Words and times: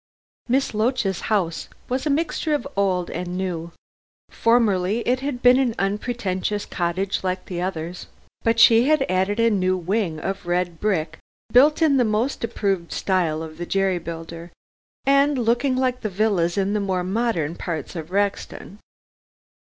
Miss 0.49 0.73
Loach's 0.73 1.19
house 1.29 1.69
was 1.87 2.07
a 2.07 2.09
mixture 2.09 2.55
of 2.55 2.67
old 2.75 3.11
and 3.11 3.37
new. 3.37 3.71
Formerly 4.31 5.01
it 5.01 5.19
had 5.19 5.43
been 5.43 5.59
an 5.59 5.75
unpretentious 5.77 6.65
cottage 6.65 7.23
like 7.23 7.45
the 7.45 7.61
others, 7.61 8.07
but 8.41 8.59
she 8.59 8.87
had 8.87 9.05
added 9.07 9.39
a 9.39 9.51
new 9.51 9.77
wing 9.77 10.19
of 10.19 10.47
red 10.47 10.79
brick 10.79 11.19
built 11.53 11.83
in 11.83 11.97
the 11.97 12.03
most 12.03 12.43
approved 12.43 12.91
style 12.91 13.43
of 13.43 13.59
the 13.59 13.65
jerry 13.67 13.99
builder, 13.99 14.51
and 15.05 15.37
looking 15.37 15.75
like 15.75 16.01
the 16.01 16.09
villas 16.09 16.57
in 16.57 16.73
the 16.73 16.79
more 16.79 17.03
modern 17.03 17.53
parts 17.55 17.95
of 17.95 18.09
Rexton. 18.09 18.79